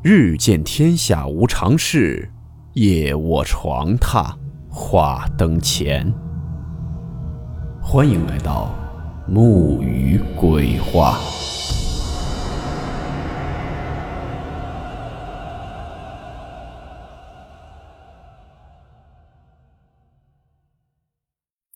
[0.00, 2.30] 日见天下无常事，
[2.74, 4.32] 夜卧床榻
[4.70, 6.14] 话灯前。
[7.82, 8.72] 欢迎来到
[9.26, 11.18] 木鱼鬼话。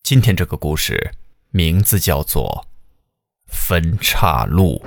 [0.04, 1.10] 今天这个故事
[1.50, 2.66] 名字叫做
[3.52, 4.80] 《分岔路》。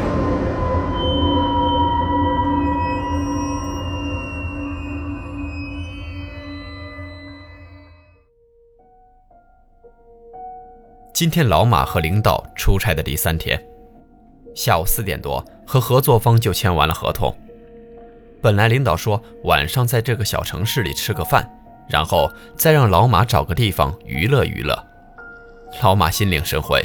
[11.16, 13.58] 今天老马和领导出差的第三天，
[14.54, 17.34] 下午四点多和合作方就签完了合同。
[18.41, 21.50] 本来领导说晚上在这个小城市里吃个饭，
[21.88, 24.78] 然后再让老马找个地方娱乐娱乐。
[25.82, 26.84] 老马心领神会，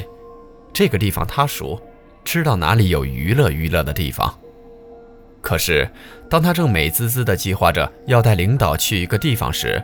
[0.71, 1.77] 这个地方他熟，
[2.23, 4.33] 知道哪里有娱乐娱乐的地方。
[5.41, 5.91] 可是
[6.29, 9.83] 当他正美滋滋地计划着要带领导去一个地方时，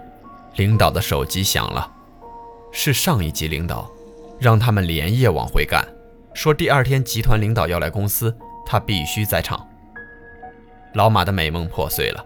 [0.56, 1.92] 领导的手机响了，
[2.72, 3.92] 是上一级领导。
[4.40, 5.88] 让他们连夜往回赶，
[6.34, 8.36] 说第二天集团领导要来公司，
[8.66, 9.68] 他必须在场。
[10.94, 12.26] 老马的美梦破碎了，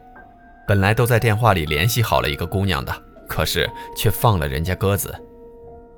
[0.67, 2.93] 本来都在电话里联系好了一个姑娘的，
[3.27, 5.13] 可是却放了人家鸽子。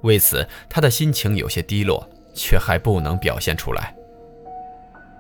[0.02, 3.96] 为此，他的心情有些低落，却还不能表现出来。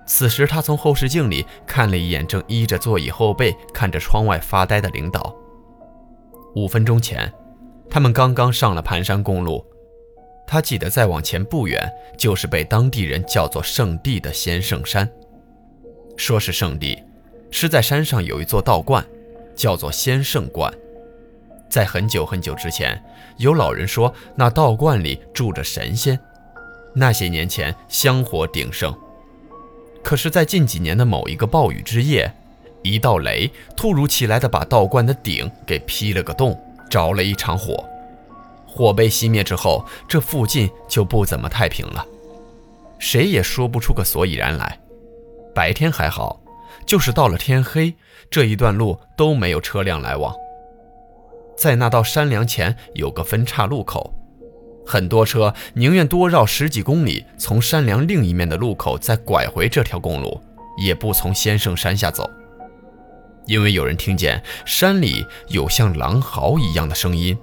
[0.06, 5.34] 此时，他从后视镜里看了一眼正依着座椅后背看着窗外发呆的领导。
[6.56, 7.32] 五分钟前，
[7.90, 9.66] 他们刚刚上了盘山公路。
[10.46, 11.82] 他记得再往前不远，
[12.18, 15.10] 就是被当地人叫做圣地的仙圣山。
[16.16, 17.02] 说是圣地，
[17.50, 19.04] 是在山上有一座道观，
[19.56, 20.72] 叫做仙圣观。
[21.70, 23.04] 在很久很久之前，
[23.38, 26.20] 有老人说那道观里住着神仙，
[26.94, 28.96] 那些年前香火鼎盛。
[30.04, 32.32] 可是，在近几年的某一个暴雨之夜，
[32.84, 37.84] 一道雷突如其来的把道观的顶给劈了个洞，着了一场火。
[38.76, 42.04] 火被熄灭之后，这附近就不怎么太平了，
[42.98, 44.80] 谁也说不出个所以然来。
[45.54, 46.42] 白天还好，
[46.84, 47.94] 就是到了天黑，
[48.32, 50.34] 这一段路都没有车辆来往。
[51.56, 54.12] 在那道山梁前有个分岔路口，
[54.84, 60.42] 很多车宁愿多绕十几公里，从山梁另一面的路口再拐回这条公路，
[60.84, 62.28] 也不从先圣山下走，
[63.46, 67.38] 因为有人听见山里有像狼嚎一样的声音。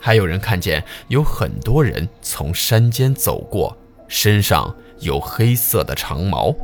[0.00, 3.76] 还有人看见有很多人从山间走过，
[4.08, 6.54] 身上有黑色的长毛。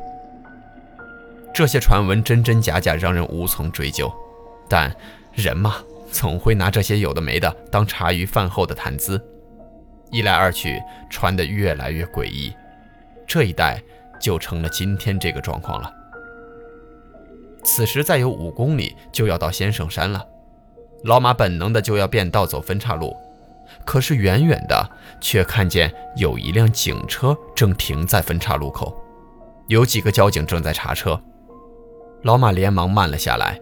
[1.53, 4.11] 这些传闻真真假假，让人无从追究。
[4.69, 4.95] 但
[5.35, 5.77] 人嘛，
[6.11, 9.21] 总会拿这些有的没的当茶余饭后的谈资。
[10.11, 12.55] 一来二去，传得越来越诡异，
[13.27, 13.83] 这一带
[14.21, 15.93] 就成了今天这个状况了。
[17.65, 20.25] 此时再有五公里就要到先圣山了。
[21.05, 23.17] 老马本能的就要变道走分岔路，
[23.85, 24.91] 可是远远的
[25.21, 28.97] 却看见有一辆警车正停在分岔路口，
[29.67, 31.21] 有几个交警正在查车。
[32.23, 33.61] 老马连忙慢了下来，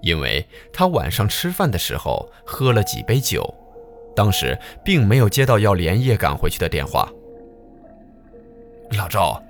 [0.00, 3.52] 因为他晚上吃饭的时候喝了几杯酒，
[4.14, 7.08] 当时并没有接到要连夜赶回去的电话。
[8.96, 9.42] 老赵，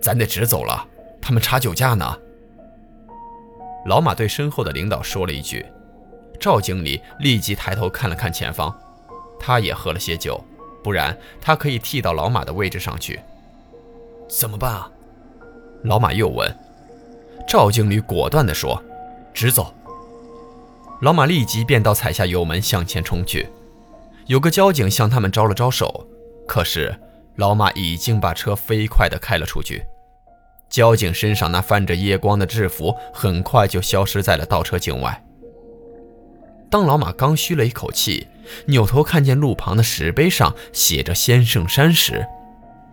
[0.00, 0.86] 咱得直走了，
[1.20, 2.16] 他们查酒驾呢。
[3.86, 5.66] 老马对身后的领导说了一句。
[6.38, 8.74] 赵经理立即抬头看了看前方，
[9.38, 10.42] 他也喝了些酒，
[10.82, 13.20] 不然他可以替到老马的位置上去。
[14.28, 14.90] 怎么办啊？
[15.84, 16.54] 老马又问。
[17.46, 18.82] 赵经理果断地说
[19.34, 19.74] ：“直走。”
[21.02, 23.48] 老马立即便到踩下油门向前冲去。
[24.26, 26.06] 有个交警向他们招了招手，
[26.46, 26.98] 可是
[27.36, 29.84] 老马已经把车飞快地开了出去。
[30.70, 35.22] 交警身上那泛着夜光的制服很快就消失在了倒车镜外。
[36.74, 38.26] 当老马刚吁了一口气，
[38.66, 42.26] 扭头看见路旁的石碑上写着“先圣山”时，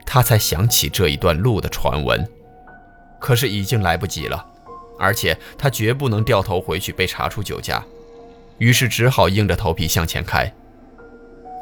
[0.06, 2.24] 他才想起这一段路的传闻。
[3.20, 4.46] 可是已经来不及了，
[5.00, 7.84] 而且他绝不能掉头回去被查出酒驾，
[8.60, 10.54] 于是只好硬着头皮向前开，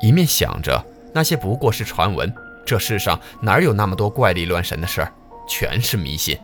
[0.01, 2.29] 一面想着那些不过是传闻，
[2.65, 5.13] 这世上哪有那么多怪力乱神的事儿，
[5.47, 6.37] 全是迷信。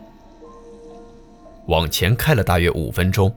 [1.66, 3.30] 往前开了大约五分钟。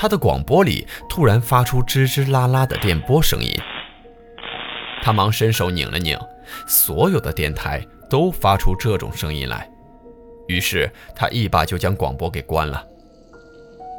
[0.00, 3.54] 他的广播里突然发出吱吱啦啦的电波声音，
[5.02, 6.18] 他忙伸手拧了拧，
[6.66, 9.70] 所有的电台都发出这种声音来，
[10.48, 12.82] 于是他一把就将广播给关了。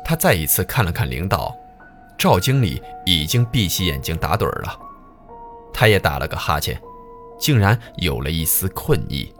[0.03, 1.55] 他再一次看了看领导，
[2.17, 4.75] 赵经理已经闭起眼睛打盹了，
[5.71, 6.81] 他也打了个哈欠，
[7.37, 9.31] 竟然有了一丝困意，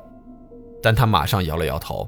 [0.79, 2.07] 但他马上摇了摇头。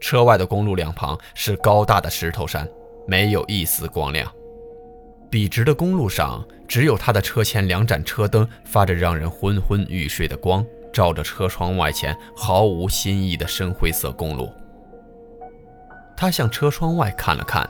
[0.00, 2.66] 车外的公路两旁是高大的石头山。
[3.06, 4.30] 没有一丝光亮。
[5.30, 14.52] 笔直的公路上，只有他的车前两盏车灯发着让人昏昏欲睡的光，照着车窗外前毫无新意的深灰色公路。
[16.16, 17.68] 他向车窗外看了看，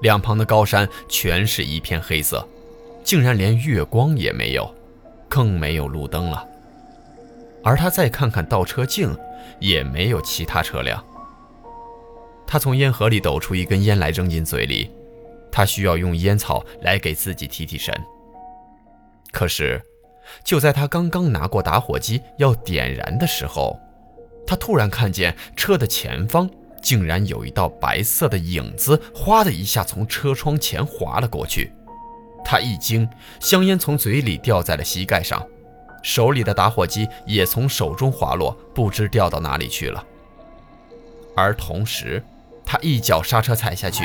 [0.00, 2.44] 两旁的高山全是一片黑色，
[3.04, 4.68] 竟然连月光也没有，
[5.28, 6.44] 更没有路灯了。
[7.62, 9.16] 而他再看看倒车镜，
[9.60, 11.02] 也没有其他车辆。
[12.46, 14.90] 他从烟盒里抖出一根烟来，扔进嘴里。
[15.50, 17.94] 他需要用烟草来给自己提提神。
[19.30, 19.80] 可是，
[20.44, 23.78] 就在他刚刚拿过打火机要点燃的时候，
[24.46, 26.48] 他突然看见车的前方
[26.82, 31.72] 竟然有一道白色的影子，哗的一下从车窗前滑了过去。
[32.44, 33.08] 他一惊，
[33.38, 35.46] 香烟从嘴里掉在了膝盖上，
[36.02, 40.04] 手里的打火机也从手中滑落，不知掉到哪里去了。
[41.36, 42.22] 而同时，
[42.72, 44.02] 他一脚刹车踩下去。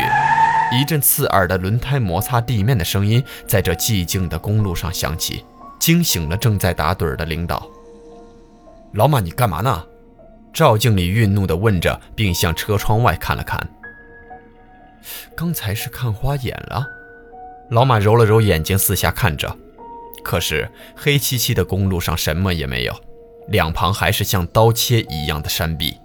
[0.74, 5.46] 一阵刺耳的轮胎摩擦地面的声音在这寂静的公路上响起，
[5.80, 7.66] 惊醒了正在打盹的领导。
[8.92, 9.86] 老马，你干嘛呢？
[10.52, 13.58] 赵经理愠怒地问着，并向车窗外看了看。
[15.34, 16.86] 刚才是看花眼了。
[17.70, 19.56] 老马揉了揉眼睛，四下看着，
[20.26, 22.94] 可是黑漆漆的公路上什么也没有，
[23.48, 25.98] 两旁还是像刀切一样的山壁。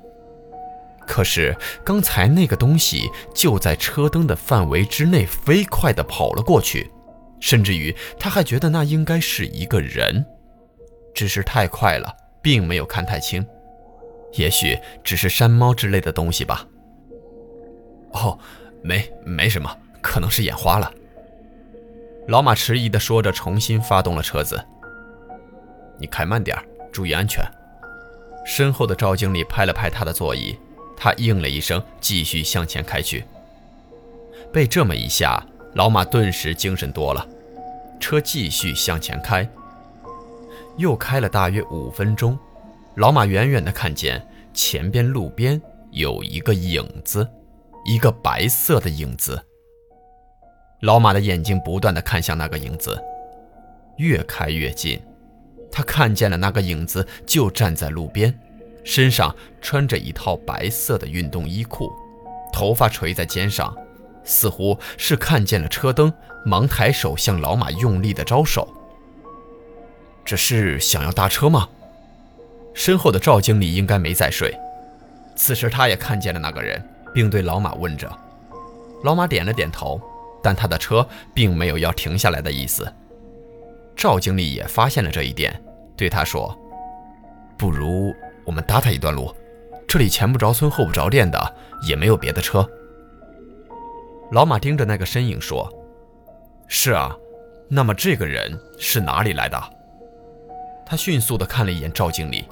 [1.06, 6.90] 可是刚才那个东西就在车灯的范围之内，飞快地跑了过去，
[7.40, 10.24] 甚至于他还觉得那应该是一个人，
[11.14, 13.44] 只是太快了，并没有看太清，
[14.32, 16.66] 也许只是山猫之类的东西吧。
[18.12, 18.38] 哦，
[18.82, 20.90] 没没什么，可能是眼花了。
[22.28, 24.64] 老马迟疑地说着，重新发动了车子。
[25.98, 26.56] 你开慢点，
[26.92, 27.44] 注意安全。
[28.44, 30.56] 身后的赵经理拍了拍他的座椅。
[31.02, 33.24] 他应了一声，继续向前开去。
[34.52, 35.44] 被这么一下，
[35.74, 37.26] 老马顿时精神多了。
[37.98, 39.44] 车继续向前开，
[40.76, 42.38] 又开了大约五分钟，
[42.94, 45.60] 老马远远的看见前边路边
[45.90, 47.28] 有一个影子，
[47.84, 49.44] 一个白色的影子。
[50.82, 52.96] 老马的眼睛不断的看向那个影子，
[53.96, 55.00] 越开越近，
[55.68, 58.32] 他看见了那个影子就站在路边。
[58.84, 61.92] 身上穿着一套白色的运动衣裤，
[62.52, 63.74] 头发垂在肩上，
[64.24, 66.12] 似乎是看见了车灯，
[66.44, 68.68] 忙抬手向老马用力的招手。
[70.24, 71.68] 这是想要搭车吗？
[72.74, 74.56] 身后的赵经理应该没在睡，
[75.36, 76.82] 此时他也看见了那个人，
[77.12, 78.10] 并对老马问着。
[79.04, 80.00] 老马点了点头，
[80.42, 82.90] 但他的车并没有要停下来的意思。
[83.94, 85.62] 赵经理也发现了这一点，
[85.96, 86.56] 对他说
[87.58, 89.34] ：“不如……”我们搭他一段路，
[89.86, 91.54] 这里前不着村后不着店的，
[91.86, 92.68] 也没有别的车。
[94.32, 95.70] 老马盯着那个身影说
[96.66, 97.16] ：“是啊，
[97.68, 99.62] 那么这个人是哪里来的？”
[100.86, 102.46] 他迅速地看了一眼赵经理，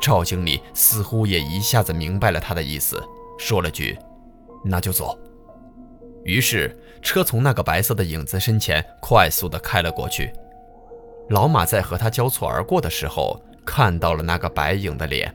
[0.00, 3.02] 赵经理似乎也一下子明白了他的意思，
[3.38, 3.98] 说了句
[4.64, 5.18] ：“那就走。”
[6.24, 10.32] 于是车从那个白色的影子身前快速地开了过去。
[11.30, 13.42] 老马在和他交错而过的时候。
[13.64, 15.34] 看到了那个白影的脸，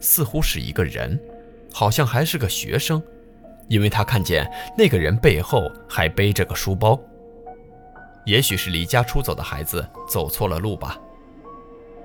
[0.00, 1.20] 似乎是一个人，
[1.72, 3.02] 好像还是个学生，
[3.68, 6.98] 因为他看见那个人背后还背着个书包。
[8.24, 10.98] 也许是离家出走的孩子走错了路吧。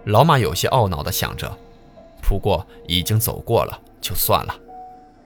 [0.05, 1.55] 老马有些懊恼地想着，
[2.21, 4.55] 不过已经走过了，就算了，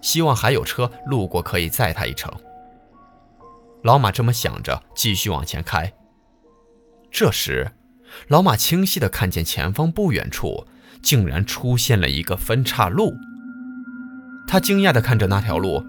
[0.02, 2.32] 希望还有车路过可以载他一程。
[3.84, 5.94] 老马这么想着，继续往前开。
[7.10, 7.72] 这时。
[8.28, 10.68] 老马清晰地看见前方不远处
[11.02, 13.14] 竟然出现了一个分岔路。
[14.48, 15.84] 他惊讶地看着那条路，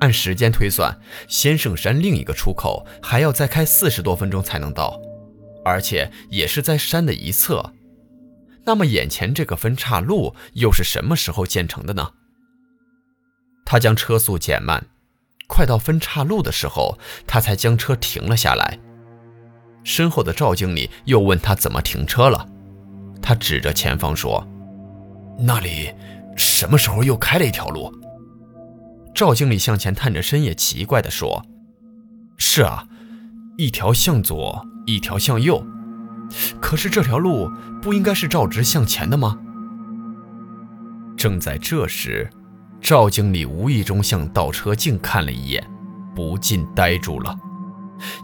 [0.00, 5.00] 按时间推算，先圣山另一个出口还要再开四十多分钟才能到，
[5.64, 7.72] 而且也是在山的一侧。
[8.64, 12.10] 那么眼前这个分岔路又是什么时候建成的呢？
[13.64, 14.86] 他将车速减慢，
[15.46, 18.78] 快到分岔路的时候，他才将车停了下来。
[19.84, 22.48] 身后的赵经理又问他怎么停车了，
[23.22, 24.44] 他指着前方说
[25.38, 25.92] ：“那里
[26.36, 27.92] 什么时候又开了一条路？”
[29.14, 31.44] 赵经理向前探着身，也奇怪地说
[32.36, 32.88] ：“是啊，
[33.56, 35.64] 一条向左，一条向右。
[36.60, 37.48] 可是这条路
[37.80, 39.38] 不应该是照直向前的吗？”
[41.16, 42.28] 正在这时，
[42.80, 45.64] 赵经理无意中向倒车镜看了一眼，
[46.14, 47.36] 不禁呆住了。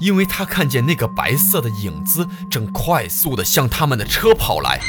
[0.00, 4.80] 因为他看见那个白色的影子正快速地向他们的车跑来。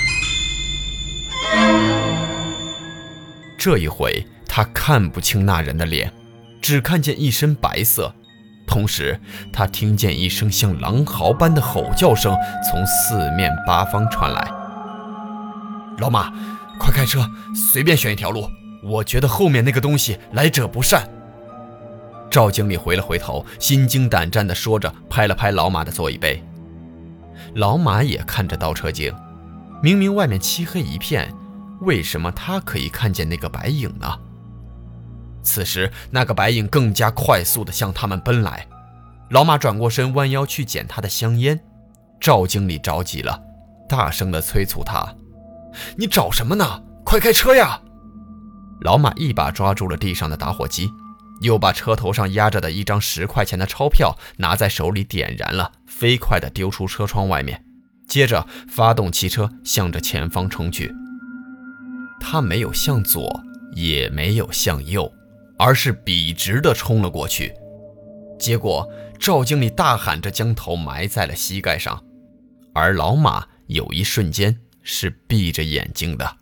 [3.57, 6.11] 这一回他看不清那人的脸，
[6.61, 8.13] 只看见一身白色，
[8.65, 9.19] 同时
[9.53, 12.35] 他听见一声像狼嚎般的吼叫声
[12.69, 14.51] 从四面八方传来。
[15.99, 16.31] 老马，
[16.79, 18.49] 快开车，随便选一条路。
[18.83, 21.07] 我觉得后面那个东西来者不善。
[22.31, 26.41] 赵经理回了回头，心惊胆战地说着，拍了拍老马的座椅背。
[27.55, 29.13] 老马也看着倒车镜，
[29.83, 31.31] 明明外面漆黑一片，
[31.81, 34.07] 为什么他可以看见那个白影呢？
[35.43, 38.65] 此时，那个白影更加快速地向他们奔来。
[39.31, 41.59] 老马转过身，弯腰去捡他的香烟。
[42.19, 43.41] 赵经理着急了，
[43.89, 45.15] 大声地催促他
[45.97, 46.83] ：“你找什么呢？
[47.03, 47.81] 快开车呀！”
[48.81, 50.89] 老马一把抓住了地上的打火机，
[51.41, 57.63] 又把车头上压着的一张十块钱的钞票拿在手里点燃了，飞快地丢出车窗外面，
[58.07, 60.93] 接着发动汽车向着前方冲去。
[62.19, 63.43] 他没有向左，
[63.73, 65.11] 也没有向右，
[65.57, 67.53] 而是笔直地冲了过去。
[68.39, 68.87] 结果
[69.19, 72.03] 赵经理大喊着将头埋在了膝盖上，
[72.73, 76.37] 而老马有一瞬间是闭着眼睛的。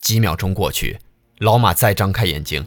[0.00, 0.98] 几秒钟过去，
[1.40, 2.64] 老马再张开眼睛，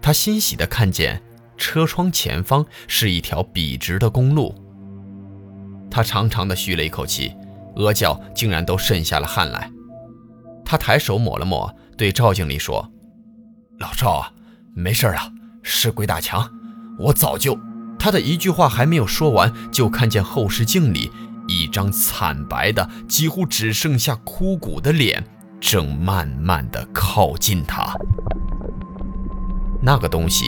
[0.00, 1.22] 他欣喜地看见
[1.58, 4.54] 车窗前方是一条笔直的公路。
[5.90, 7.34] 他长长的吁了一口气，
[7.76, 9.70] 额角竟然都渗下了汗来。
[10.64, 12.90] 他抬手抹了抹，对赵经理说
[13.78, 14.32] ：“老赵啊，
[14.74, 15.30] 没事了，
[15.62, 16.50] 是鬼打墙。
[16.98, 17.58] 我早就……”
[17.98, 21.10] 他的一句话还没有说完，就看见后视镜里
[21.46, 25.26] 一张惨白的、几乎只剩下枯骨的脸。
[25.60, 27.92] 正慢慢的靠近他，
[29.82, 30.46] 那个东西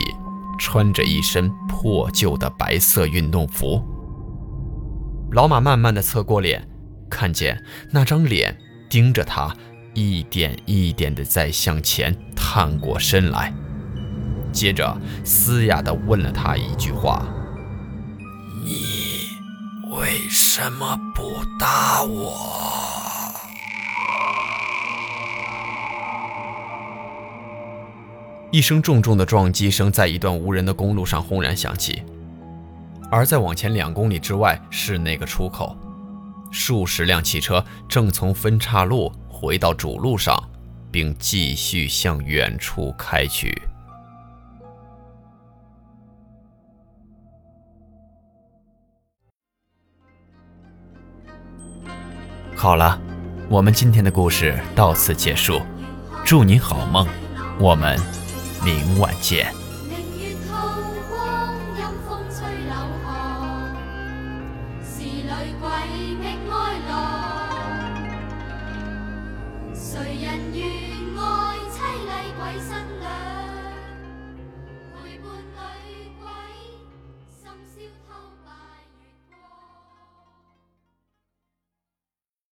[0.57, 3.83] 穿着一身破旧的白色运动服。
[5.31, 6.67] 老马慢慢的侧过脸，
[7.09, 8.57] 看见那张脸
[8.89, 9.55] 盯着他，
[9.93, 13.53] 一点一点的在向前探过身来，
[14.51, 17.25] 接着嘶哑的问了他一句话
[18.63, 22.70] ：“你为什么不打我？”
[28.51, 32.03] 一声重重的撞击声在一段无人的公路上轰然响起，
[33.09, 35.73] 而在往前两公里之外是那个出口，
[36.51, 40.37] 数十辆汽车正从分岔路回到主路上，
[40.91, 43.57] 并继续向远处开去。
[52.53, 52.99] 好了，
[53.49, 55.61] 我们今天的故事到此结束，
[56.25, 57.07] 祝你好梦，
[57.57, 57.97] 我们。
[58.63, 59.60] 明晚见。